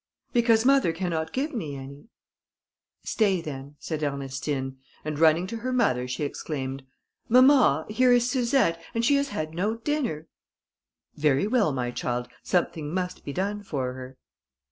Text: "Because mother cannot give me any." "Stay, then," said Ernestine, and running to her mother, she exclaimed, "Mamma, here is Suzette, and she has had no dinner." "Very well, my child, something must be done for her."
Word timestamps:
"Because 0.33 0.65
mother 0.65 0.93
cannot 0.93 1.31
give 1.31 1.53
me 1.53 1.75
any." 1.75 2.09
"Stay, 3.03 3.39
then," 3.39 3.75
said 3.77 4.01
Ernestine, 4.01 4.77
and 5.05 5.19
running 5.19 5.45
to 5.45 5.57
her 5.57 5.71
mother, 5.71 6.07
she 6.07 6.23
exclaimed, 6.23 6.81
"Mamma, 7.29 7.85
here 7.87 8.11
is 8.11 8.27
Suzette, 8.27 8.81
and 8.95 9.05
she 9.05 9.17
has 9.17 9.29
had 9.29 9.53
no 9.53 9.75
dinner." 9.75 10.25
"Very 11.17 11.45
well, 11.45 11.71
my 11.71 11.91
child, 11.91 12.29
something 12.41 12.91
must 12.91 13.23
be 13.23 13.31
done 13.31 13.61
for 13.61 13.93
her." 13.93 14.17